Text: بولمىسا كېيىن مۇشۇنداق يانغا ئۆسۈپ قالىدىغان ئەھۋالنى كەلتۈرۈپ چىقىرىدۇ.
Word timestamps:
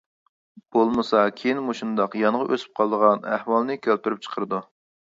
بولمىسا 0.77 1.21
كېيىن 1.41 1.61
مۇشۇنداق 1.67 2.17
يانغا 2.25 2.43
ئۆسۈپ 2.49 2.75
قالىدىغان 2.83 3.31
ئەھۋالنى 3.37 3.79
كەلتۈرۈپ 3.87 4.27
چىقىرىدۇ. 4.29 4.69